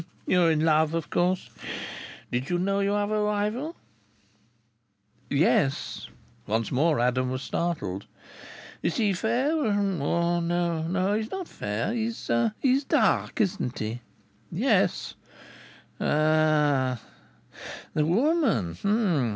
[0.25, 1.51] "You're in love, of course.
[2.31, 3.75] Did you know you have a rival?"
[5.29, 6.09] "Yes."
[6.47, 8.07] Once more Adam was startled.
[8.81, 9.53] "Is he fair?
[9.71, 11.93] No, he's not fair.
[11.93, 12.27] He's
[12.89, 13.39] dark.
[13.41, 14.01] Isn't he?"
[14.51, 15.13] "Yes."
[15.99, 16.99] "Ah!
[17.93, 18.77] The woman.